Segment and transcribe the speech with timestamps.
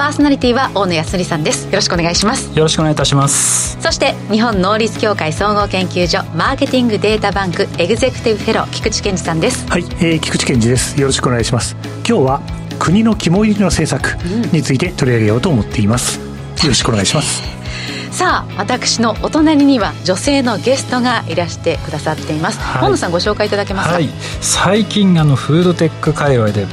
[0.00, 1.66] パーソナリティは大野康則さんです。
[1.66, 2.56] よろしくお願いします。
[2.56, 3.78] よろしくお願いいたします。
[3.82, 9.68] そして日本能率協会総合研究所マーケティングデータバンクエグゼクティブフェロー菊池健二さんです。
[9.68, 10.98] はい、えー、菊池健二です。
[10.98, 11.76] よろしくお願いします。
[12.08, 12.40] 今日は
[12.78, 14.16] 国の肝入りの政策
[14.54, 17.42] について取り上げようと思っています、よろしくお願いします。
[18.10, 24.08] さあ私のお隣には女性のゲストがいらしてくださっています、はい、本野さんご紹介いただけますか、はい、
[24.40, 26.66] 最近あのフードテック界隈で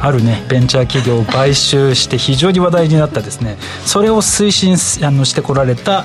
[0.00, 3.56] あるねベンチャー企業を買収して非常に話題になったですね。
[3.84, 6.04] それを推進あのしてこられた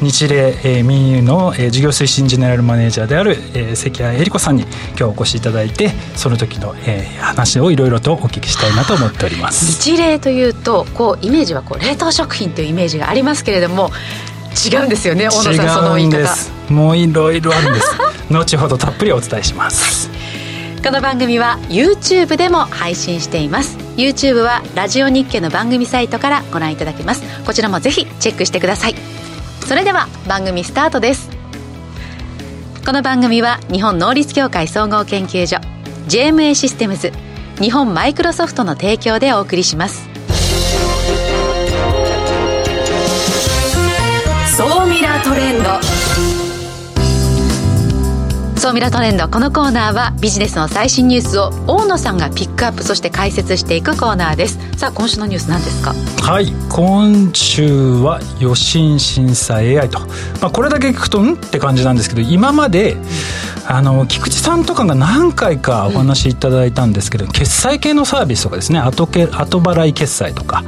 [0.00, 9.82] 日霊、えー、民友の、えー、事業推進ジェネラルマネージャーである、えー、関谷恵理子さんに今日お越しいただいてその時の、えー、話をいろいろとお聞きしたいなと思っております。
[9.82, 13.90] 日霊というとこうイメージはこう冷凍食品というイメージがありますけれども
[14.70, 16.72] 違うんですよね小野さんその言い方。
[16.72, 17.86] もういろいろあるんです。
[18.30, 20.08] 後ほどたっぷりお伝えします
[20.82, 23.76] この番組は YouTube でも配信しています。
[23.96, 27.22] YouTube はラジオ日経の番組サイトからご覧いただけます。
[27.44, 28.94] こちらもぜひチェックしてください。
[29.66, 31.28] それでは番組スタートです。
[32.86, 35.58] この番組は日本能力協会総合研究所
[36.08, 37.12] JMA システムズ
[37.60, 40.08] 日本マイクロソフトの提供でお送りします。
[44.56, 45.89] 総ミラートレンド。
[48.60, 54.58] 総ミラトレンドこのコーナーはビジネスの最新ニュースを大野さんがピックアップそして解説していくコーナーです。
[54.76, 55.94] さあ今週のニュース何ですか？
[56.20, 56.52] はい。
[56.68, 60.00] 今週は予診審査 AI と、
[60.42, 61.36] まあ、これだけ聞くとん？
[61.36, 63.04] って感じなんですけど今まで、うん
[63.68, 68.80] あの菊池さんとかが何回かお話しいただいたんですけど、うん、決済系のサービスとかですね。
[68.80, 70.64] 後け後払い決済とか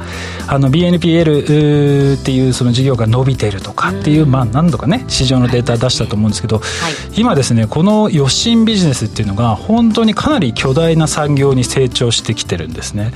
[0.47, 13.13] あの BNPL っていうその事業が伸びているとかっていう、うん、まあ何度かね市場のデータ出したと思うんですけど、はい、今ですねこの予診ビジネスっていうのが本当にかなり巨大な産業に成長してきてるんですね。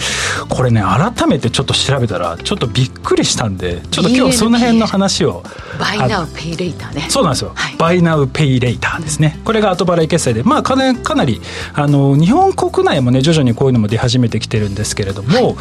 [0.50, 5.44] これね改めてちょっと調べたらちょっとびっくりしたんでちょっと今日その辺の話を
[5.80, 7.08] バイナウペイレイターね。
[7.09, 9.40] そうなんですよ、はい、バイナウペイレイターですね。
[9.44, 11.42] これが後払い決済で、まあ、かなかなり
[11.74, 15.58] あの日本国内もね徐々にこういうのも出始めてきてるんですけれども、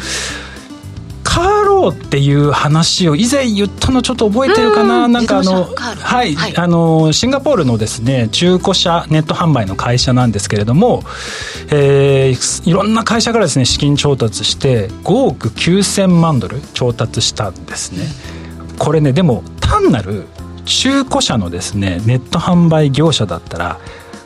[1.37, 5.07] はいカーローっていう話を以前言ったのちょっと覚えてるかな？
[5.07, 11.03] なんかあのはい、はい、あのシンガポールのですね中古車ネット販売の会社なんですけれども、
[11.69, 18.07] えー、いろんな会社からですね資金調達して5億9000万ドル調達したんですね。
[18.79, 20.25] これねでも単なる
[20.65, 23.79] 中古車のですねネット販売業者だったら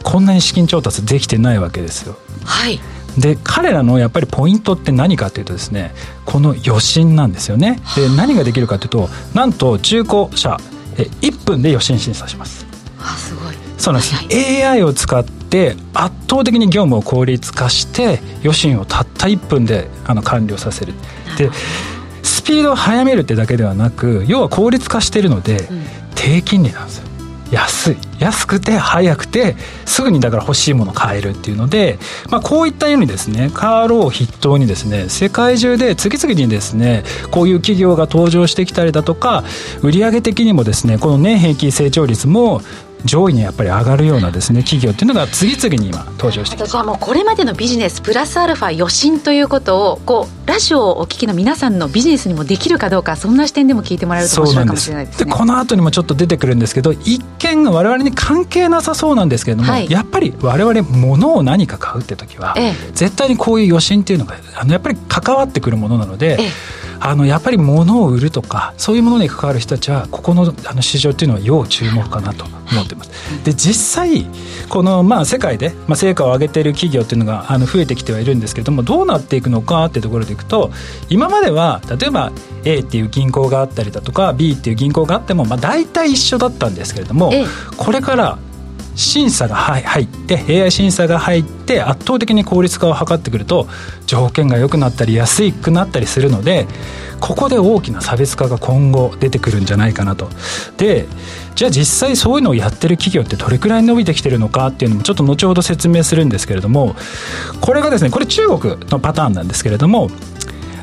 [0.04, 2.16] こんなに資金調達できてないわけですよ。
[2.46, 2.80] はい
[3.18, 5.92] で彼らのやっぱりポイントって何かというとですね
[6.26, 7.80] この余震なんですよね。
[7.96, 10.58] で何ができるかというとなんと中古車
[10.98, 12.66] え1分で余震審査します。
[13.00, 13.56] あすごい。
[13.78, 20.94] そうなんです、はい、AI を使って圧倒的に業務を効率化して余震をたった1分であの完了させる。
[21.38, 21.50] で
[22.24, 25.84] スピードを速めるってだけではなく要は効率化しているので、うん、
[26.16, 27.11] 低金利なんですよ
[27.52, 27.98] 安い。
[28.20, 39.44] 安くて早くてすぐにだから欲しいもの買えるっていうので、まあ、こういったようにですねカーローを筆頭にですね世界中で次々にですねこういう企業が登場してきたりだとか
[39.82, 42.62] 売上的にもですねこの年平均成長率も
[43.06, 46.70] 上位にやっぱり上がるようなですね企業っていうのが次々に今登場してきて。
[46.70, 66.50] じゃあもうこれまでのビジネスプラスアルファ余震ということをこうラジオをお聞きの皆さんのビジネスにもできるかどうかそんな視点でも聞いてもらえると面白いかもしれないです、ね、でこの後にもちょっと出てくるんですけど一見我々に関係なさそうなんですけれども、はい、やっぱり我々物を何か買うって時は、ええ、絶対にこういう余震っていうのがあのやっぱり関わってくるものなので、え
[67.04, 73.12] あのやっぱり物を売るとかそういうものに関わる人たちはここのあの市場っていうのは要注目かなと思ってます。
[73.44, 74.28] で実際
[74.70, 80.72] このまあ世界でまあ成果を上げている企業っていうのがあの増えてきてはいるんですけどもどうなっていくのかっていうところでいくと
[81.10, 82.32] 今までは例えば
[82.66, 87.32] A っていう銀行があったりだとか B っていう銀行があってもまあ大体一緒だったんですけれども
[87.78, 88.38] これから
[88.96, 93.68] 審査が入って AI 審査が入って圧倒的に効率化を図ってくると
[94.06, 96.68] 条件が良くなったり安くなったりするので
[97.20, 100.30] ここで大きな差別化が今後出てくるんじゃないかなと。
[100.78, 101.08] で
[101.56, 106.96] じゃあ実際そういうのをやってる企業ってどれくらい伸びてきてるのかっていうのもちょっと後ほど説明するんですけれども
[107.60, 110.10] これがですねこれ中国のパターンなんですけれども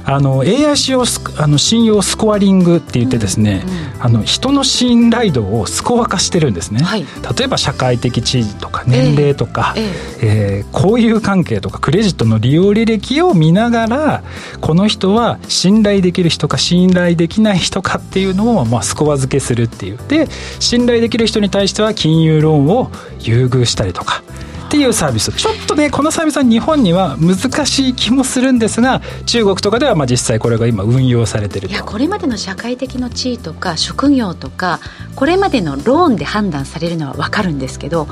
[0.08, 1.05] あの AI 使用
[1.37, 7.05] あの信用スコアリングって言ってですね、うんうん、あの人の信頼度をスコア化してるんですね、はい、
[7.38, 14.22] 例えば社会的地位とか年齢とか、えー、えー、交友関係とかクレジットの利用履歴を見ながら
[14.62, 19.99] この人は信頼できる人か信頼できない人かっていうのを、まあ、スコア付けするっていう。
[20.08, 20.26] で
[20.58, 22.90] 信頼できる人に対しては金融ローンを
[23.20, 24.22] 優遇したりとか
[24.68, 25.32] っていうサービス。
[25.32, 34.80] ちょっとねこのサービスは日本には難しい気もするんですが中国とかではまあ実際これが今運用されてるいやこれまでの社会的な地位とか職業とか
[35.16, 38.08] これまでのローンで判断されるのは分かるんですけど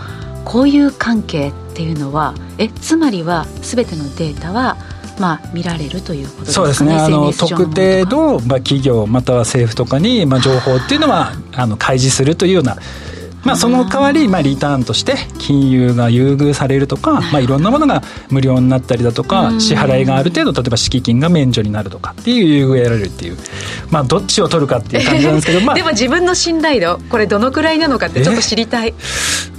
[0.46, 4.78] こういう関係っていうのはえつまりは全てのデータは
[5.18, 6.94] まあ、見られるということですか、ね、そうですね。
[6.94, 12.76] あの特定の、まあ、企業または政府とかに、まあ、情報っていうのはあの開示するというような
[13.46, 23.37] まあ、その代わり、まあ、リターンとして金融が優遇されるとか、まあ、いろんなものが無料になったりだとか支払いがある程度例えば敷金が免除になるとかっていう優遇を得られるっていう、
[23.88, 28.94] まあ、どっちを取るかっていう感じなんですけど、 まあ、でも自分の信頼度これどのくらいなのかってちょっと知りたい。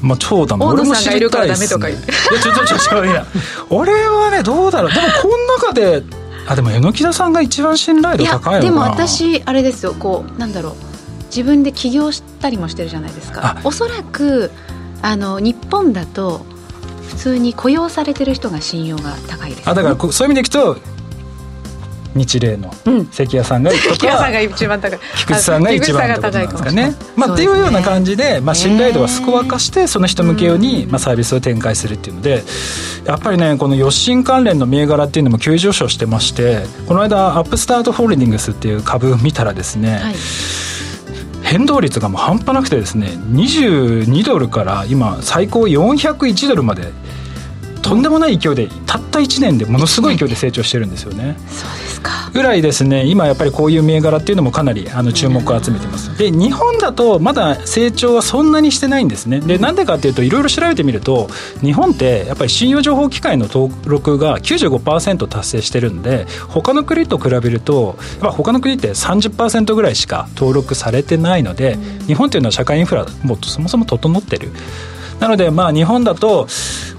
[0.02, 2.12] まあ、超だ大野さんがいるからダメとか言って。
[2.12, 3.26] いやちょちょちょちょいや
[3.70, 6.04] 俺はねどうだろうでもこの中で
[6.46, 10.97] あでも榎田さんが一番信頼度高いのかなでも私あれですよこうなんだろう
[11.28, 13.60] 自分で起業したりもしてるじゃないですか。
[13.64, 14.52] おそらく
[15.02, 16.46] あの日本だと
[17.08, 20.78] 普通に雇用されてる人が信用が高いです、ね、あだからそういう意味でいくと
[22.16, 22.72] 日例の
[23.12, 25.00] 関谷さんが関谷さんが一番高い。
[25.18, 32.44] 菊池さんが一番高いですかね、まあ、っていうような感じで、まあ、信頼度はスコア化してその人向け用に、まあ、サービスを展開するっていうので
[33.06, 40.16] やっぱりねこの余震関連の銘柄っていうのも急上昇してましてこの間アップスタートホールディングスっていう株を見たらですね、はい
[41.48, 46.92] 変動率がもう半端なくてですね22ドルから今最高401ドルまで
[47.82, 51.38] とんでもない勢いでたった1年でものすごい勢いで成長してるんですよね。
[51.48, 51.87] そうです
[52.38, 53.04] ぐらいですね。
[53.08, 56.16] 今やっぱりこういう銘柄っていうのもかなりあの注目を集めてます。
[56.20, 59.40] で日本だとまだ成長はそんなにしてないんですね。
[59.40, 61.30] でなんでかっていうといろいろ調べてみると
[61.62, 74.52] 日本ってやっぱり信用情報機関の登録が95%達成してるんで他の国と比べるとやっぱ他の国って30%ぐらいしか登録されてないので日本っていうのは社会インフラもっとそもそも整ってる。
[75.20, 76.48] なのでまあ日本だと、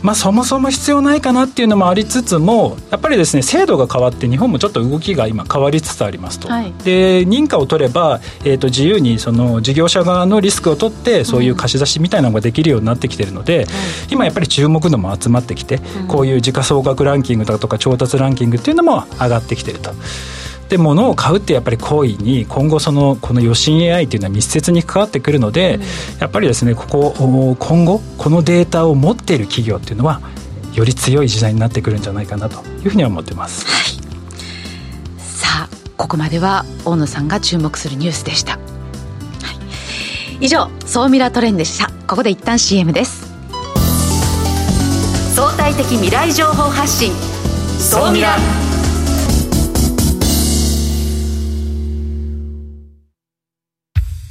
[0.02, 13.68] まあ、そもそも必要ないかなっていうのもありつつもやっぱりですね制度が変わって日本もちょっと動きが今変わりつつありますと、はい、で認可を取れば、えー、と自由にその事業者側のリスクを取ってそういう貸し出しみたいなのができるようになってきてるので、うん、
[14.10, 19.92] 今やっぱり注目度も集まってきて、うん、こういう時価総額ランキングだとか調達ランキングっていうのも上がってきてると。
[20.68, 25.82] で物を買うってやっぱり行為に今後そのこの余震 AI っていうのは密接に関わってくるので、うん、
[26.20, 30.20] やっぱりですねここ今後このデータを持っている企業っていうのは
[30.74, 38.58] より強い時代になってくるんじゃないかなというふうには思ってます、はい、さあここまでは大野さんが注目するニュースでした、は
[40.40, 41.98] い、以上総ミラトレンでした。
[42.08, 43.28] ここで一旦 CM です。
[45.34, 47.12] 相対的未来情報発信。
[47.78, 48.34] 総ミラ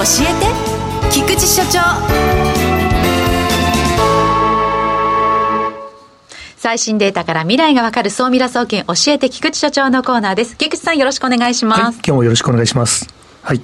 [0.00, 1.80] えて菊池所長。
[6.56, 10.56] 最新データから未来がわかる総ミラ総研教えて菊池所長のコーナーです。
[10.56, 13.08] 菊池さんよろしくお願いします、はい、今日もよろしくお願いします。
[13.42, 13.58] はい。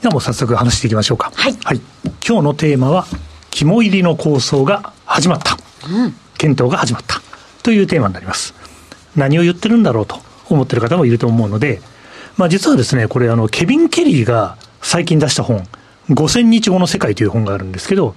[0.00, 1.32] ではもう早速話していきましょうか。
[1.34, 1.80] はい、はい、
[2.26, 3.06] 今日のテーマは
[3.50, 5.56] 肝入りの構想が始まった、
[5.88, 7.20] うん、検討が始まった。
[7.62, 8.54] というテーマになります。
[9.16, 11.80] 何を言ってるんだろうと思ってる方もいると思うので
[12.36, 15.66] まあ実はですねこれあのケビン・ケリーが最近出した本
[16.10, 18.14] 5000日後の世界という本があるんですけど、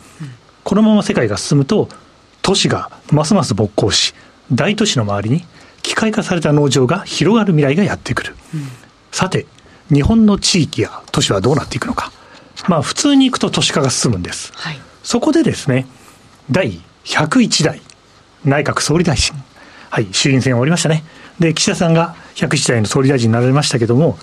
[0.64, 1.90] このまま世界が進むと、
[2.42, 4.14] 都市がますます勃興し、
[4.52, 5.46] 大都市の周りに
[5.82, 8.36] 機械化された農場が広がる未来がやってくる。
[8.54, 8.68] うん、
[9.12, 9.46] さて、
[9.92, 12.12] 日本の地域や都市はどうなっていくのか。
[12.68, 14.52] まあ普通に行くと都市化が進むんです。
[14.56, 15.86] はい、そこでですね、
[16.50, 17.82] 第101代
[18.44, 19.36] 内閣総理大臣。
[19.90, 21.04] はい、衆院選終わりましたね。
[21.40, 24.18] で、岸田さんが101代の総理大臣になられましたけども、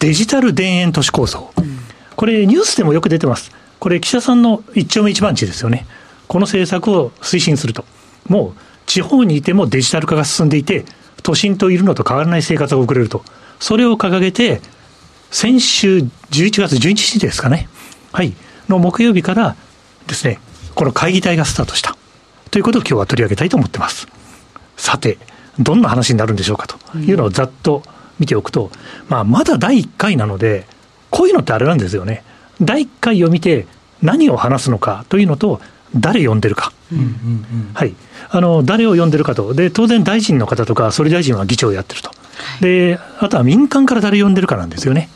[0.00, 1.52] デジタル田園都市構想。
[1.56, 1.75] うん
[2.16, 3.52] これ、ニュースでもよく出てます。
[3.78, 5.86] これ、岸田さんの一丁目一番地ですよね。
[6.28, 7.84] この政策を推進すると。
[8.28, 10.84] もう、地方にいてもデジタル化が進んでいて、
[11.22, 13.22] 都心といるのと変わらない生活が送れると。
[13.60, 14.60] それを掲げて、
[15.30, 15.98] 先週
[16.30, 17.68] 11月11日ですかね。
[18.12, 18.32] はい。
[18.68, 19.56] の木曜日から
[20.06, 20.40] ですね、
[20.74, 21.96] この会議体がスタートした。
[22.50, 24.06] ということを今日は取り上げたいと思ってます。
[24.76, 25.18] さて、
[25.58, 27.82] どんな話になるんでしょうかというのをざっと
[28.18, 28.70] 見ておくと、
[29.08, 30.66] まあ、まだ第1回なので、
[31.16, 32.22] こういうのってあれなんですよね。
[32.60, 33.66] 第1回を見て
[34.02, 35.62] 何を話すのかというのと、
[35.94, 36.72] 誰呼んでるか。
[37.72, 37.94] はい。
[38.28, 39.54] あの、誰を呼んでるかと。
[39.54, 42.10] で、当然大臣の方とか、総理大臣は議長をやってると。
[42.60, 45.08] で、あとは民間から誰呼んでるかなんですよね。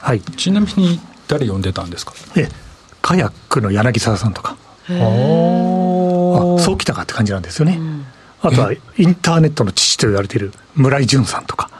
[0.00, 0.20] はい。
[0.22, 0.98] ちなみに
[1.28, 2.14] 誰呼んでたんですか？
[2.36, 2.48] え、
[3.00, 4.56] カヤックの柳沢さんとか。
[4.88, 4.94] あ
[6.58, 7.78] そうきたかって感じなんですよね。
[8.40, 11.70] あとはインターネットの父と言われている村井淳さんとか。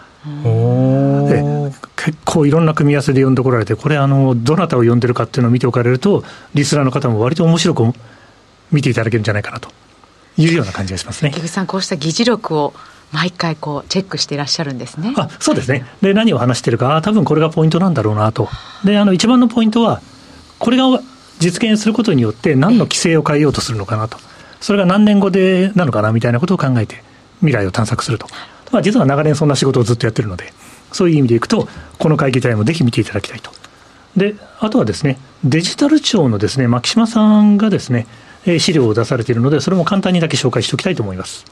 [2.04, 7.92] 結構いろんな組み合わせで呼んでこられて、これあの、どなたを呼んでるかっていうのを見ておかれると、リスナーの方も割と面白く
[8.73, 9.68] 見ていただけるんじゃないかなと
[10.37, 11.30] いうような感じがしますね。
[11.30, 12.75] 木さん、こうした議事録を
[13.12, 15.14] 毎回こうチェックしていらっしゃるんですね。
[15.16, 15.87] あそうですね。
[16.00, 18.49] で、何を話してるか、多分これがポイントなんだろうなと。
[18.85, 20.00] で、あの、一番のポイントは、
[20.59, 21.00] これが
[21.38, 24.18] 実現することによって何の規制を変えようとするのかなと。
[24.61, 27.02] それが何年後でなのかなみたいなことを考えて、
[27.38, 28.26] 未来を探索すると。
[28.73, 30.52] まあ、実は長年そんな仕事をずっとやってるので、
[30.92, 31.68] そういう意味でいくと、
[31.99, 33.50] この会議体もぜひ見ていただきたいと。
[34.16, 38.06] で、あとはですね、デジタル庁のですね、牧島さんがですね、
[38.58, 41.44] 資料を出されているので、それも簡単にだけ紹介しておきたいと思います。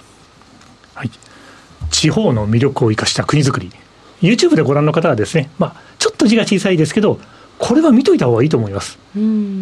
[0.94, 1.10] はい。
[1.90, 3.70] 地方の魅力を生かした国づくり。
[4.20, 7.18] YouTube でご覧の方はですね、まあ、ちょっと字が小さいですけど、
[7.58, 8.98] これは見といた方がいいと思います。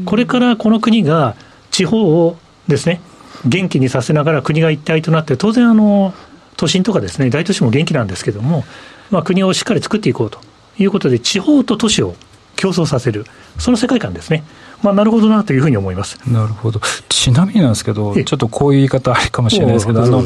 [0.04, 1.36] これからこの国が
[1.70, 3.00] 地方をですね、
[3.44, 6.14] 元気にさせながら国が一体となって、当然あの、
[6.56, 8.64] 都心とかですね、大都市も元気なんですけども、
[9.10, 10.38] まあ、国をしっかり作っていこうと
[10.78, 12.14] いうことで、地方と都市を
[12.56, 13.24] 競争させる、
[13.58, 14.44] その世界観ですね。
[14.82, 16.18] まあ、なるほどなというふうに思います。
[16.30, 16.80] なるほど。
[17.08, 20.22] ちなみになんですけど、ちょっとこういう言い方ありかもしれないですけど、あの、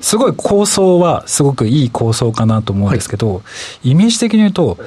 [0.00, 3.40] すごい構想はすごくいい構想かなと思うんですけど、は
[3.82, 4.78] い、イメージ的に言うと、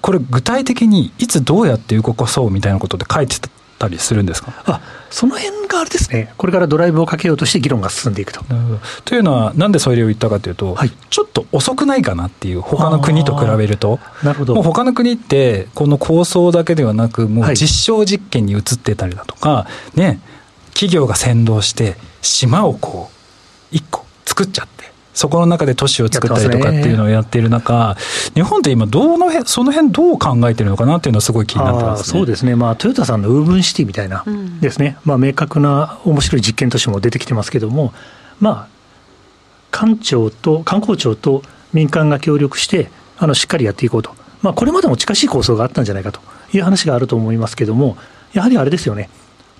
[0.00, 3.36] これ具体的にいつどうやって動かそうみたいなことで書いて
[3.78, 4.54] たりするんですか？
[4.64, 8.44] あその辺があれですね、これからドライブをかけようとして議論が進んでいくと。
[9.04, 13.98] というのは、なんでそれを言ったかというと、はい、ちょっと遅くないかなっていう、他の国と比べると。
[14.22, 14.54] なるほど。
[14.54, 20.20] もう他の国って、この構想だけではなく、もう実証実験に移ってたりだとか、はい、ね、
[20.74, 24.79] 企業が先導して、島をこう、一個作っちゃって。
[25.12, 27.96] そこの中で都市を作ったりとかっていうのをやっている中、
[28.34, 34.24] 日本って今どうの辺、その辺どう考えてるのかなっていうのはすごい気になってます、ね、そうですね、まあ、トヨタさんのウーブンシティみたいな
[34.60, 37.92] ですね、うん、まあ、明確な面白い実験としても出てきてますけども、
[38.38, 38.68] まあ、
[39.70, 46.20] 官庁と、観光庁と民間が協力して、あのしっかりやっていこうと、まあ、これまでも近しい構想があったんじゃないかと
[46.52, 47.96] いう話があると思いますけども、
[48.32, 49.10] やはりあれですよね、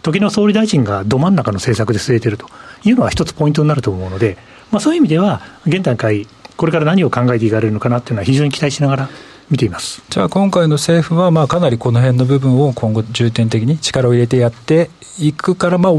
[0.02, 2.46] 時の総理大臣がど真ん中の政策で据えてると
[2.84, 4.36] いうのは一つポイントになると思うので、
[4.70, 9.08] まあ、そういう意味では、現段階、これから何を考えていかれるのかなっていうのは、非常に期待しながら
[9.50, 10.02] 見ています。
[10.08, 15.92] じゃあ、今回の政府は、まあ、かなりこの辺の部分を今後、重点的に力を入れてやっていくから、まあ、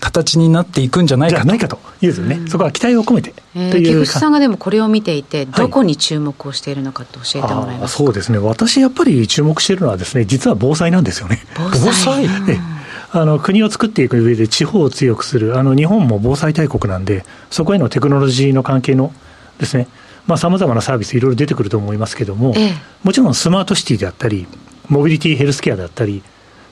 [0.00, 1.46] 形になっていくんじゃないかと。
[1.46, 11.42] ないかというですね、うん、そこは期待を込めてえー、木口さんがでもこれを見ていて、どこに注目をしているのかと教えてもらえますか、はい、そうですね、私やっぱり注目しているのはですね、実は防災なんですよね。
[11.56, 12.75] 防災、防災
[13.20, 19.12] あの国を作っていく上で地方を強くする、あの日本も防災大国なんで、そこへのテクノロジーの関係の
[19.58, 19.88] ですね、
[20.36, 24.46] さまざ、まなサービス、いろいろ出てくると思いますけれども、ええ、もちろんスマートシティであったり、
[24.88, 26.22] モビリティヘルスケアであったり、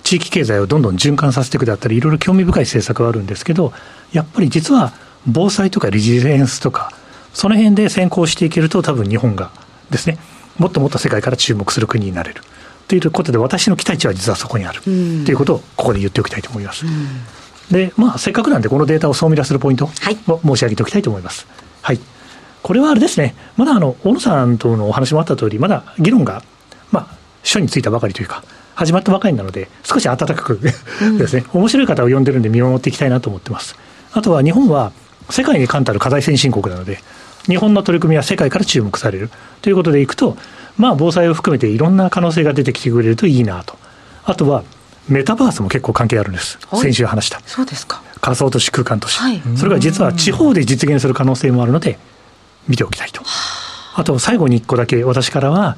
[0.02, 3.72] 地域経済をどんどん循環させていくであったり、いろいろ興味深い政策はあるんですけど、
[4.12, 4.92] やっぱり実は
[5.26, 6.92] 防災とかリジリエンスとか、
[7.32, 9.50] その辺で先行していけると、多分日本が
[9.90, 10.18] ですね、
[10.58, 12.42] もっともっと世界から注目する国になれる。
[12.88, 16.84] ということで、私の期待値は実はそこにある、ということをここで言っておきたいと思います。
[17.70, 21.46] で、まあ、せっかくなんで、このデータを総ミラするポイントを申し上げておきたいと思います。
[21.82, 22.00] はい、
[22.62, 26.42] これはあれですね、まだあの、小野さんとのお話もあった通り、まだ議論が、
[26.90, 28.42] まあ、書についたばかりというか、
[28.74, 33.76] 始まったばかりなので、少し温かくですね、面白い方を呼んでるんで見守っていきたいなと思ってます。
[34.12, 34.92] あとは日本は
[35.30, 36.98] 世界に冠たる課題先進国なので、
[37.46, 39.30] 日本の取り組みは世界から注目される。
[39.62, 40.36] ということでいくと、
[40.76, 43.76] まあ、防災を含めていろんな可能性が出てきてくれるといいなと。
[44.24, 44.64] あとは、
[45.08, 46.58] メタバースも結構関係あるんです。
[46.72, 47.40] 先週話した。
[47.46, 48.02] そうですか。
[48.20, 49.18] 仮想都市空間都市。
[49.18, 51.98] はい、それが実は地方で実現する可能性もあるので、
[52.66, 53.22] 見ておきたいと。
[53.94, 55.76] あと、最後に一個だけ私からは、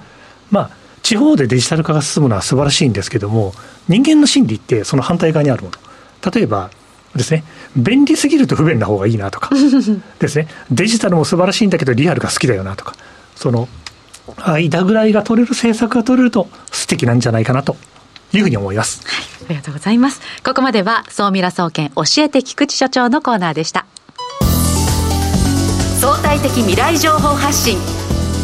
[0.51, 0.71] まあ、
[1.03, 3.53] 地方でデジタル化が進むのは素晴らしいんですけども、
[3.89, 6.31] 人間の心理ってその反対側にあるもの。
[6.33, 6.71] 例えば
[7.15, 7.45] ですね、
[7.77, 9.51] 便利すぎると不便な方がいいなとか、
[10.19, 12.95] ですね、デジタルも素晴らしいんだけどリアルが好きだよなとか、
[13.35, 13.69] その
[14.37, 17.77] 間ぐらいが取れる政策が取れると素敵なんじゃないかなと
[18.33, 19.03] いうふうに思います。
[19.07, 20.21] はい、ありがとうございます。
[20.45, 23.87] ここまでは、総ミラ総研教えて菊池所長のコーナーでした。
[26.01, 27.79] 相対的未来情報発信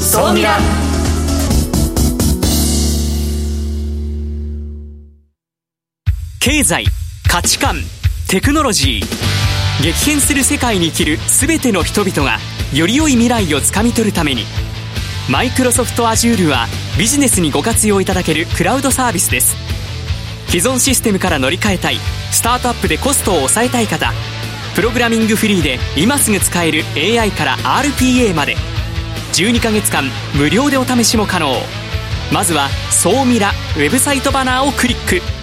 [0.01, 0.59] 総ミラ
[6.41, 6.87] 経済
[7.29, 7.77] 価値観
[8.29, 12.39] テクノロジー激変する世界に生きる全ての人々が
[12.75, 14.43] より良い未来をつかみ取るために
[15.31, 16.67] マイクロソフト Azure は
[16.99, 19.57] ビジネスにご活用いただけるクラウドサービスです。
[20.49, 21.97] 既存システムから乗り換えたい
[22.31, 24.13] スタートアップでコストを抑えたい方
[24.75, 28.57] プログラミングフリーで今すぐ使える AI から RPA まで。
[29.33, 31.55] 12ヶ月間無料でお試しも可能。
[32.33, 35.42] まずは「総ミラ」ウェブサイトバナーをクリック。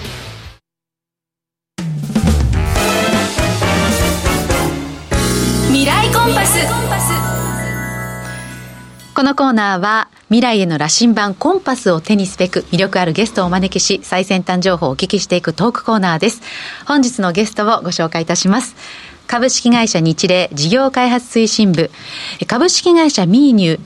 [9.20, 16.42] このコーナーは未来への羅針盤コンパスを手にすべく魅力あるゲストをお招きし最先端情報をお聞きしていくトークコーナーです。
[16.88, 18.78] 本日のゲストをご紹介いたします。
[19.28, 21.92] 株式会社日例事業開発推進部。
[22.48, 23.80] 株式会社ミーニュー。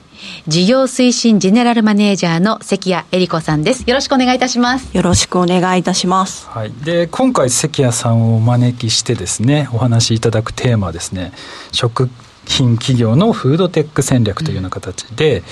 [0.48, 3.84] 事業推進ジェネラルマネージャーの関谷恵理子さんです。
[3.88, 4.96] よろしくお願いいたします。
[4.96, 6.48] よろしくお願いいたします。
[6.48, 6.72] はい。
[6.84, 11.34] で、今回関谷さんをお招きしてですね、お話しいただくテーマはですね、
[11.72, 12.10] 食
[12.46, 15.44] 品企業のフードテック戦略というような形で、うん、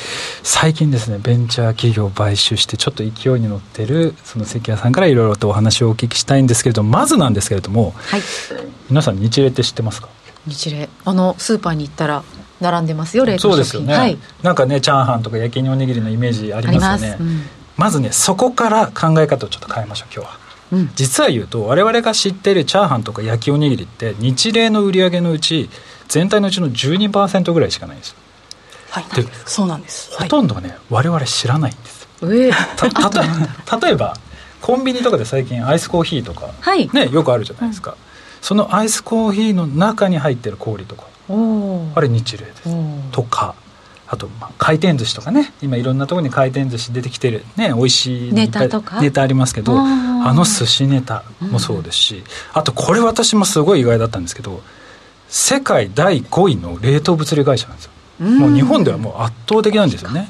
[0.43, 8.21] 最近ですねベンチャー企業を買収してちょっと勢いに乗ってるその関谷さんからいろいろとお話をお聞きしたいんですけれどもまずなんですけれども、はい、
[8.89, 10.09] 皆さん日例って知ってますか？
[10.45, 12.25] 日例あのスーパーに行ったら
[12.62, 17.41] 並んでますよ冷凍そうですよね、はい、なんかねチャーハンとか焼きおにぎりのイメージありますよね、うん、
[17.75, 20.39] まずねそこから考え方をちょっと変えましょう今日は、
[20.74, 25.70] うん、実は言うと我々が知っているチャーハンとか焼きおにぎりって日例の売り上げのうち
[26.08, 28.15] 全体のうちの12%ぐらいしかないんです。
[28.89, 29.06] はい。
[29.15, 30.12] でそうなんです。
[30.18, 34.18] ほとんどがね、我々知らないんです、えー、例えば
[34.62, 37.98] コンビニとかで最近アイスコーヒーとか、はい、ね、よくあるじゃないですか、うん、
[38.41, 41.08] そのアイスコーヒーの中に入ってる氷とか
[41.95, 42.63] あれ日例です。
[43.12, 43.56] とか
[44.08, 45.53] あと、まあ、回転寿司とかね。
[45.62, 47.45] 今いろんなところに回転寿司出てきてる。
[47.56, 49.01] ね美味しいネタとか？
[49.01, 54.62] ネタありますけどあの寿司ネタもそうですし、うん、あとこれ私もすごい意外だったんですけど
[55.29, 57.91] 世界第5位の冷凍物流会社なんですよ、
[58.27, 60.29] もう日本ではもう圧倒的なんですよね。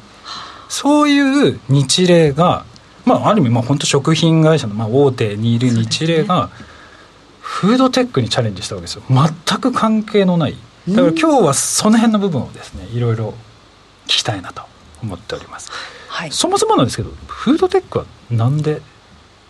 [0.69, 2.65] そういう日例が
[3.03, 6.51] まあある意味まあ本当食品会社のまあ大手にいる日例が、
[7.41, 9.01] フードテックにチャレンジしたわけですよ。
[9.09, 10.55] 全く関係のない
[10.89, 13.33] だから今日はその辺の部分をですねいろいろ
[14.05, 14.63] 聞きたいなと
[15.03, 15.71] 思っております、
[16.07, 18.81] はい、そもそもなんですけどフードテックはなんで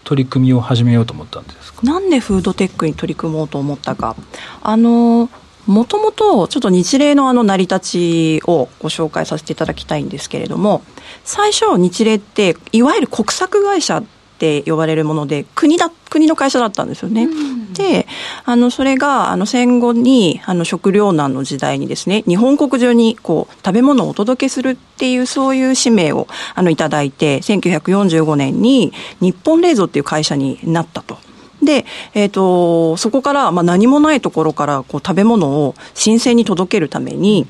[0.03, 1.83] 取り組みを始めようと思ったんですか？
[1.83, 4.15] なんでフードテックに取り組もうと思ったか。
[4.61, 5.29] あの
[5.67, 10.81] もともとちょっと日例のあの成り立ちをご紹介させていただきたいんですけれども
[11.23, 14.01] 最初日例っていわゆる国策会社
[14.41, 17.29] って呼ばれるもので国だ国の会社だったんですよね。
[17.73, 18.07] で
[18.43, 31.19] あのそれがあの戦後にあの食糧難の時代にですね日本国中にこう食べ物をお届けするっていうそういう使命をあのいただいて1945年に日本冷蔵っていう会社になったと。
[31.61, 37.45] で、えーと、そこから、まあ、何もないところからこう食べ物を新鮮に届けるために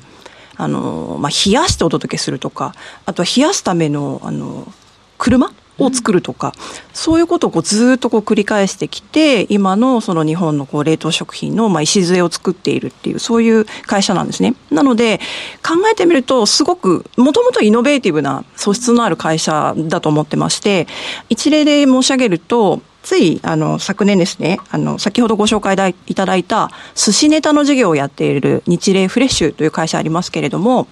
[0.56, 2.74] あの、まあ、冷やしてお届けするとか
[3.06, 4.70] あとは冷やすためのあの
[5.16, 6.52] 車を作るとか、
[6.92, 14.54] そういうことをこうずっとこう繰り返してきて、今のその日本のこう冷凍食品のまあ礎を作っているっていう、そういう会社なんですね。
[14.70, 15.18] なので、
[15.66, 20.86] 考えてみると、すごく、もともとイノベーティブな素質のある会社だと思ってまして、
[21.28, 30.86] 一例で申し上げると、つい、あの、昨年ですね、あの、先ほどご紹介いただいた、寿司ネタの事業をやっている日霊フレッシュという会社ありますけれども、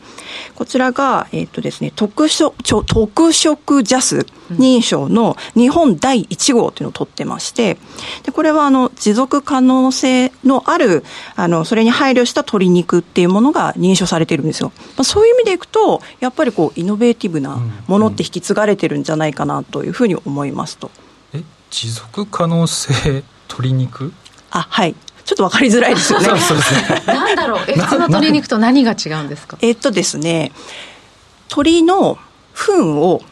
[0.57, 7.77] こちらが、えっ、とですね、特色、特色ジャス認証の日本第1号というのを取ってまして、
[8.25, 11.05] で、これは、あの、持続可能性のある、
[11.37, 14.73] あの、それに配慮した鶏肉っていうものが認証されているんですよ。
[14.97, 20.91] まあ、そういう意味でいくと、やっぱりこう、イノベーティブなものって引き継がれてるんじゃないかなというふうに思いますと。
[21.71, 24.13] 持続可能性鶏肉？
[24.51, 24.95] あはい。
[25.25, 26.27] ちょっと分かりづらいですよね。
[27.07, 29.57] なんだろう、え普通の鶏肉と何が違うんですか？
[29.61, 30.51] えっとですね、
[31.51, 32.19] 鶏の
[32.53, 33.23] 糞を、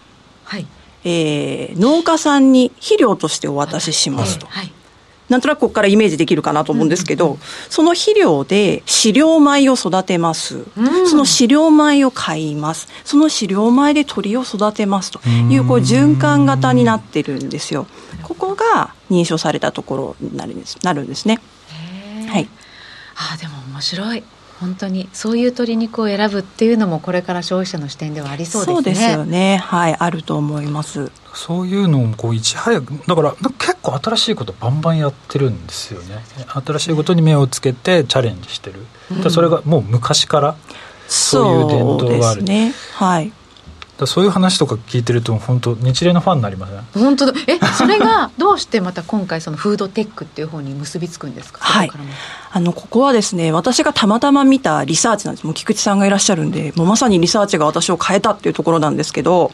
[0.44, 0.66] はい、
[1.04, 4.46] えー、農家さんに肥料としてお渡ししますと。
[4.46, 4.72] はい、
[5.28, 7.38] なんとなくここからイメージできるかなと思うんですけど、うん
[7.68, 12.88] その肥料で飼料米を育てます、うん、その飼料米を買います。
[13.04, 17.86] その飼料米で鳥を育てますというこう循環型になってるんですよ。
[18.22, 20.78] ここが認証されたところになるんです。
[20.82, 21.38] なるんですね。
[22.28, 22.48] はい、
[23.16, 24.24] あでも面白い
[24.60, 28.74] 本当にそういう鶏肉を選ぶっていうのもこれから消費者の視点ではありそうですね。
[28.74, 29.58] そうですよね。
[29.58, 31.12] はい、あると思います。
[31.34, 36.24] そういうのをこういち早くだから結構新しいことバンバンやってるんですよね。
[36.64, 38.84] 新しいことに目をつけてチャレンジしてる。
[39.10, 40.56] うん、それがもう昔から
[41.06, 42.42] そういう伝統がある。
[42.42, 43.32] ね、はい。
[44.06, 47.32] そういう話とか聞いてると本当日例のファンになりますね本当だ。
[47.46, 51.60] えそれが どうしてまた今回そのフードテックっていう方に結びつくんですか？
[51.64, 51.90] はい。
[52.52, 55.44] あのここはですね私がたまたま見たリサーチなんです。
[55.44, 59.52] もう菊池さんがいらっしゃるんでもうまさにリサーチが私を変えたっていうところなんですけど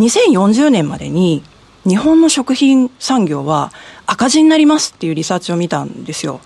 [0.00, 1.42] 2040年までに
[1.86, 3.72] 日本の食品産業は
[4.06, 6.40] 赤字になりますっていうリサーチを見たんですよ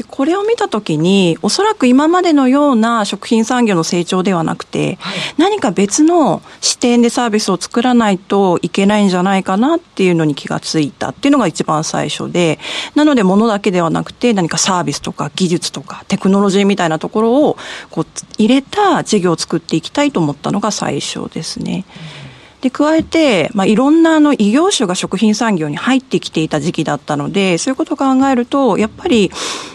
[0.00, 12.58] でこれを見たときにおそらく今までのような食品産業の成長ではなくて、はい、何か別の視点でサービスを作らないといけないんじゃないかなっていうのに気がついたっていうのが一番最初で
[12.94, 17.58] なので物だけではなくて何かサービスとか技術とかテクノロジーみたいなところを
[17.90, 18.06] こう
[18.38, 21.84] 入れた事業を作っていきたいと思ったのが最初ですね。
[22.14, 29.30] うんで、加えて、まあ、いろんなあの異業種が食品産業に入ってきていた時期だったので、そういうことを考えると、やっぱり、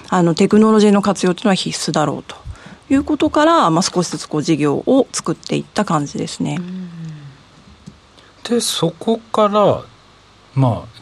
[0.09, 2.35] あの、テクノロジーの活用というのは必須だろうと
[2.89, 6.59] いうことから、まあ、少しずつこう事業を作っていった感じですね。
[8.43, 9.83] で、そこから、
[10.53, 10.95] まあ、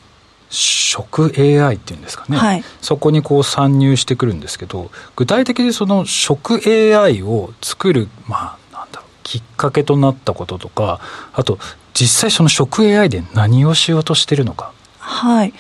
[0.50, 8.88] 食 AI っていうんですかね、はい、そこにこう参入してくるんですけど具体的にその食 AI を作る、まあ、
[9.24, 11.02] きっかけとなったこととか
[11.34, 11.58] あと
[11.94, 14.72] 実際その食 AI で何をしようとしてるのか。
[15.00, 15.54] はい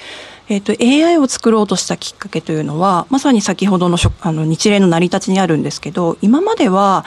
[0.53, 7.05] えーと、AI を作ろうとしたきっかけというのはまさに先ほどのあの日例の成り立ちにあるんですけど今までは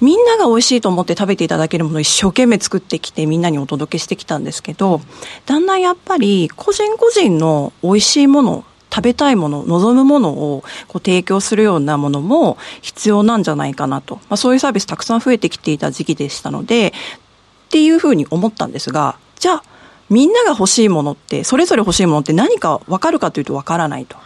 [0.00, 5.00] みんなが美味しいと思って食べていただけるものを一生懸命作ってきてみんなにお届けしてきたんですけど
[5.46, 14.16] だんだんやっぱり個人個人の美味しいもの食べたいもの、望むものをこう提供するようなものも必要なんじゃないかなと。
[14.16, 19.64] まあ、そういうサービスたくさん増えてきていた時期でしたので、っていうふうに思ったんですが、じゃあ、
[20.10, 24.16] みんなが欲しいものって、それぞれ欲しいものって何か分かるかというと分からないと。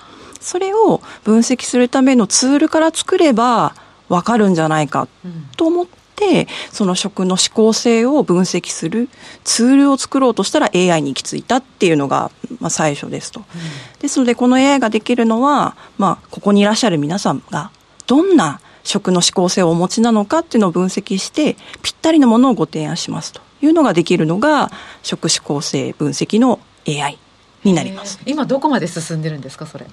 [0.41, 3.75] それを分析するためのツールから作れば
[4.09, 5.09] 分かるんじゃないか
[5.57, 9.09] と思って、てその食の指向性を分析する
[9.45, 17.71] ツールを作ろうとしたら AI に行き着いたっていうのが、まあ、最初ですと、うん、ですのでこの AI ができるのは、まあ、ここにいらっしゃる皆さんが
[18.07, 24.71] どんな食の指向性をお持ちなのかっていうのを分析してぴったりのものをご提案しますというのができるのが
[25.03, 27.19] 食指向性分析の AI
[27.65, 28.21] になります。
[28.27, 29.87] 今どこまで進んでるんですかそれ。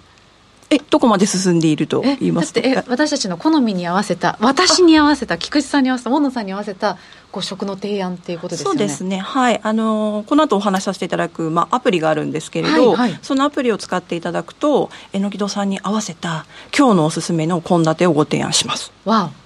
[0.74, 2.62] えどこまで進んでいると言いますか？
[2.64, 6.98] え私たちの好みに合わせた私に合わせた菊池さんに合わせた大野さんに合わせた
[7.32, 8.80] こう食の提案っていうことですよね？
[8.80, 9.18] そうですね。
[9.20, 9.60] はい。
[9.64, 16.46] あのこの後お話しさせていただく、まあ、アプリがあるんですけれど、はいはい、そのアプリを使っていただくとえのきどさんに合わせた
[16.78, 18.92] 今日のおすすめの献立をご提案します。
[19.06, 19.44] わお。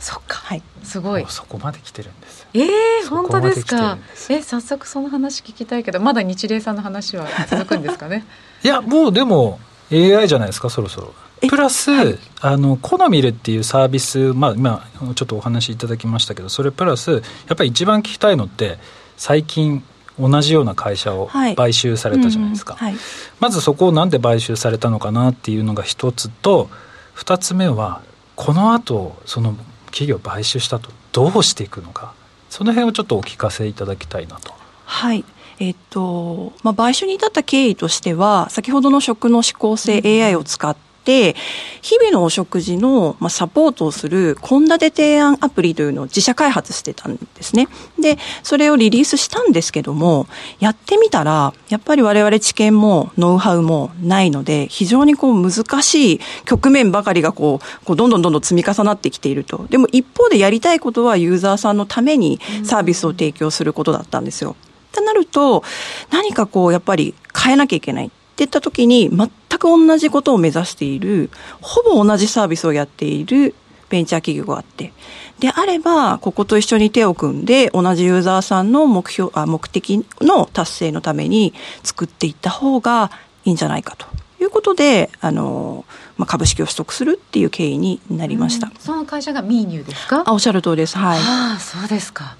[0.00, 0.38] そっか。
[0.38, 0.62] はい。
[0.82, 1.24] すごい。
[1.28, 2.46] そこまで来てるんです。
[2.52, 3.96] ええー、本当ですか？
[4.28, 8.24] え早速その話聞きたいけどまだ日霊さんの話は続くんですかね？
[8.62, 9.58] いやもうでも
[9.92, 11.14] AI じゃないですかそろそろ。
[11.48, 17.18] プラス、はい、あのコミルっていうサービス、まあ、今ちょっとお話しいただきましたけどそれプラスや
[17.52, 18.78] っぱり一番聞きたいのって
[19.18, 19.84] 最近
[20.18, 23.04] 同じような会社を買収されたじゃないですか、はいうんはい、
[23.40, 26.70] まずそこをなんで買収されたのかなっていうのが一つと
[27.12, 28.00] 二つ目は
[28.36, 29.54] この後その
[29.86, 32.14] 企業を買収したとどうしていくのか。
[32.54, 34.52] その辺をちょっとお聞かせいただきたいなと。
[34.84, 35.24] はい
[35.58, 41.36] えっと、まあ、買収に至った経緯としては、先ほどの食の指向性 AI を使って、
[41.82, 47.68] 日々のお食事の、まあ、サポートをする献立提案アプリというのを自社開発してたんですね。
[48.00, 50.26] で、それをリリースしたんですけども、
[50.60, 59.66] やってみたら、やっぱり我々知見もノウハウもないので、非常にこう難しい局面ばかりがこう、こうどんどんどんどん積み重なってきていると。
[59.68, 64.56] でも一方でやりたいことはユーザーさんのためにサービスを提供することだったんですよ。
[64.94, 65.64] ってなると、
[66.10, 69.28] 何かこう、やっぱり変えなきゃいけないって言った時に、全
[69.58, 71.30] く同じことを目指している、
[71.60, 73.54] ほぼ同じサービスをやっている
[73.88, 74.92] ベンチャー企業があって、
[75.40, 81.52] であれば、ここと一緒に手を組んで、同じユーザーさんの目標、あ目的の達成のために
[81.82, 83.10] 作っていった方が
[83.44, 84.06] いいんじゃないかと
[84.40, 85.84] いうことで、あの、
[86.16, 88.70] まあ、株式を取得するっていう経緯になりました。
[88.78, 90.22] その会社がミーニューですか？
[90.24, 90.96] あ、おっしゃる通りです。
[90.96, 91.18] はい。
[91.20, 92.36] ああ、そうですか。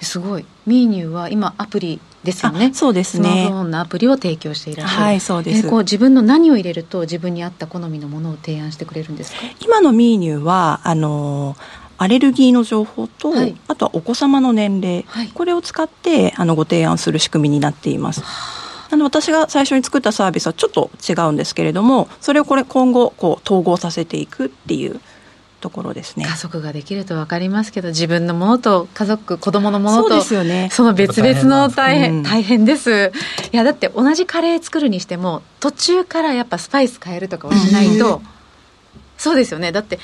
[0.00, 0.44] すごい。
[0.66, 2.72] ミーニューは今アプリですよね。
[2.74, 3.28] そうですね。
[3.28, 5.02] スマートフォンのアプリを提供していらっしゃる。
[5.02, 9.38] はいそうです、こう自分の何を入れると自分に合った好みのものを提案してくれるんですか？
[9.60, 11.56] 今のミーニューはあの
[11.96, 18.22] アレルギーの情報と、はい、あとはお子様の年齢、はい、これを使ってあのご提案する仕組みになっています。
[18.24, 18.96] あ。
[18.96, 25.00] の私が最初に作ったサービスはちょっと違うんですけれどもそれをこれ今後こう統合させていくっていう
[25.60, 26.24] ところですね。
[26.24, 33.12] 家族ができると分かりますけど自分のものと家族子供のものとそうですよ、ね、その別々の大変大変です、
[33.52, 38.22] いやだって同じカレー作るにしても途中からやっぱスパイス変えるとかはしないと、
[39.16, 39.72] そうですよね。
[39.72, 39.98] だって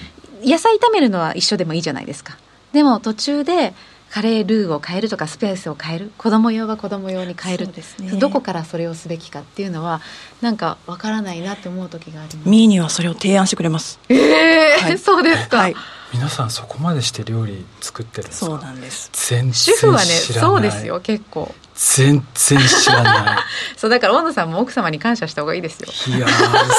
[0.44, 2.36] 野菜炒めるのは一緒でもいいじゃないですか。
[2.72, 3.72] でも途中で
[4.14, 7.72] カレールーを変えるとかスペースを変える子供用は子供用に変える、ね、
[8.20, 10.00] どこからそれをすべきかっていうのは
[10.40, 12.48] なんかわからないなって思う時があります。
[12.48, 13.98] ミーにはそれを提案してくれます。
[14.08, 15.74] ええーはい、 そうですか、はい、
[16.12, 18.46] 皆さんそこまでして料理作ってるんですか？
[18.46, 19.10] そうなんです。
[19.14, 21.52] 全然主婦はねそうですよ結構。
[21.74, 23.38] 全然知らない。
[23.76, 26.16] そうだから大野さんも奥様に感謝した方がいいですよ。
[26.16, 26.28] いや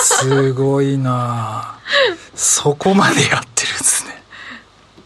[0.01, 1.79] すごいな
[2.33, 4.23] そこまでやってるんですね。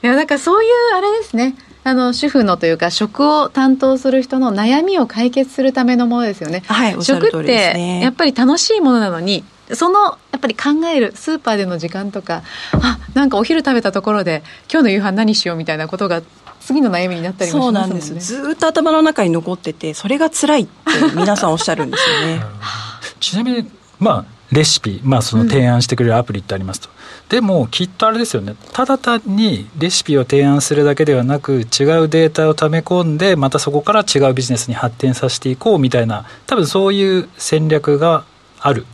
[0.04, 1.56] いやだからそういうあれですね
[1.90, 6.62] あの主婦のというか食を担当する人の悩みを解決するためのものですよね。
[6.68, 16.22] はい、食ってやっぱり楽しいものなのにそのやっぱり考えるスーパーでの時間とかあなんかお昼食べたところで今日の夕飯何しようみたいなことが
[16.60, 18.02] 次の悩みになったりもしますもんね。
[18.02, 18.44] そうなんです。
[18.44, 20.72] ずっと頭の中に残っててそれが辛いって
[21.16, 22.44] 皆さん おっしゃるんですよね。
[23.20, 26.94] ちなみにまあレシピ、まあ、その提案してくれるアプリってありますと、うん、
[27.30, 28.56] でもきっとあれですよね。
[28.74, 31.66] ただ単にレシピを提案するだけではなく違う
[32.10, 38.26] データを溜め込んでまたそこから違うビジネスに発展させていこうみたいな多分そういう戦略が
[38.60, 38.88] ある、ね、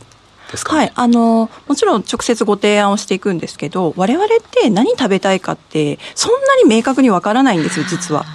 [0.64, 8.26] はい、あのもちろん直接ご提案をしていくんですけど我々って何食べたいかってそんなに明確にわからないんですよ実は。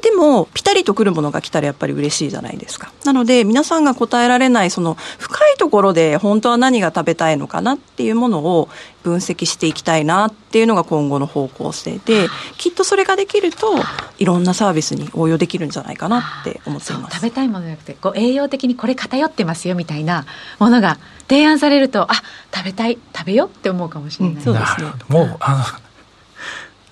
[0.00, 2.92] でも、ピタリとくるものが来たらやっぱり嬉しいじゃないですか。
[3.04, 8.68] なので、皆さんが答えられない、その深いところで本当は何が食べたいのかなっていうものを
[9.02, 12.28] 分析していきたいなっていうのが今後の方向性で、
[12.58, 13.74] きっとそれができると、
[14.18, 17.16] いろんなサービスに応用できるんじゃないかなって思っています。
[17.16, 20.24] 食べたいものじゃなくて、こう栄養的にこれ偏ってますよみたいな
[20.58, 22.14] ものが提案されると、あ、
[22.54, 24.34] 食べたい、食べようって思うかもしれない。
[24.36, 24.90] うん、そうですね。
[25.08, 25.83] もう、あの、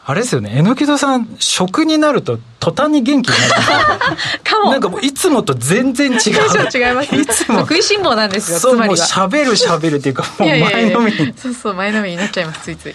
[0.04, 4.16] あれですよね、榎木戸さん、食になると、途端に元気になる。
[4.42, 4.72] かも。
[4.72, 6.18] なんかもう、いつもと全然違う。
[6.18, 7.60] 違います、いつも。
[7.60, 12.94] 食いしん坊なんですよ、そう、もう喋る喋るっていうか、もう前のめりそうそう、前のめりになっちゃいます、ついつい。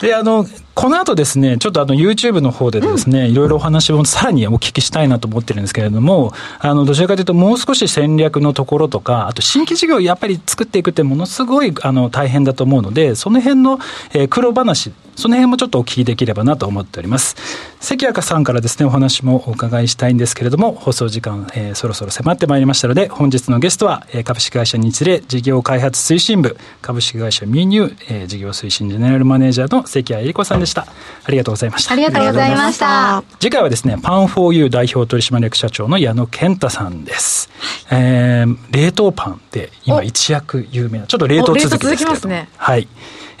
[0.00, 0.46] で、あの、
[0.80, 13.78] この後ですね、ちょっとあの YouTube の方でですね、いろいろお話をさらにお聞きしたいなと思ってるんですけれども、あの、どちらかというともう少し戦略のところとか、あと新規事業をやっぱり作っていくってものすごいあの大変だと思うので、その辺の、
[14.14, 17.36] えー、苦労話、その辺もちょっとお聞きできればなと思っております。
[17.80, 30.69] 関谷さんからですね、お話もお伺いしたいんですけれども、放送時間、えー、そろそろ迫ってまいりましたので、本日のゲストは、えー、株式会社日例事業開発推進部、株式会社ミーニュー、えー、事業推進ジェネラルマネージャーの関谷恵理子さんでした。
[30.78, 31.92] ありがとうございました。
[31.92, 33.22] ありがとうございました。
[33.40, 37.50] 次回はですね、パンフォーユー代表取締役社長の矢野健太さんです。
[37.90, 42.88] えー、冷凍パンで今一躍有名な、ちょっと冷凍続きですけど、ね、はい。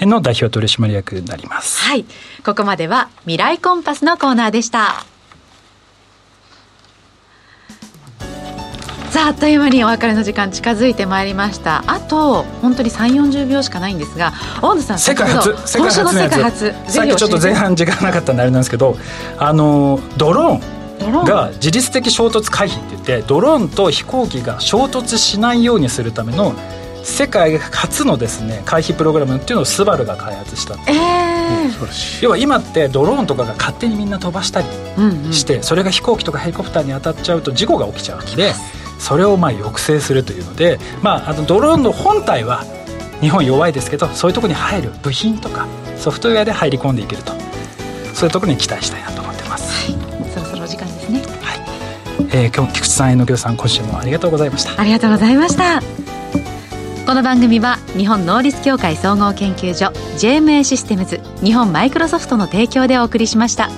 [0.00, 1.82] の代表取締役になります。
[1.82, 2.04] はい。
[2.44, 5.04] ここまでは未来コンパスのコーナーでした。
[9.10, 11.82] さああっという間にお別れの時間近づいてまいりました。
[11.88, 16.72] あと本当に3 4 0秒しかないんですが大野さん世界初世界初のやつ。
[16.86, 18.96] さっきちょっと前半時間なかったんであれなんですけど
[19.36, 20.80] あのドローン。
[21.24, 26.54] が自律的衝突回避って言ってドローンと飛行機が衝突しないようにするための
[27.02, 30.74] 世界初のですね回避プログラムっていうのをスバルが開発した。
[30.92, 34.66] えー、要は今ってドローンとかが勝手にみんな飛ばしたり
[35.32, 38.52] して、うんうん、それが飛行機とかヘリコプターに当たっちゃうと事故が起きちゃうんで
[39.00, 42.64] それをまあ抑制するというので、まあ、あのドローンの本体は
[43.20, 47.40] 日本弱いですけどそういうところに入る部品とかソフトウェアで入り込んでいけると。
[48.20, 51.22] そういうところに期待したいなと思ってます、はい、そろそろお時間ですね。
[51.40, 51.60] はい、
[52.34, 54.78] えー、今日菊池さん榎木さん今週もありがとうございました。
[54.78, 55.80] ありがとうございました。
[57.06, 59.86] この番組は日本能力協会総合研究所
[60.18, 63.70] JMA システムズ日本マイクロソフトの提供でお送りしました。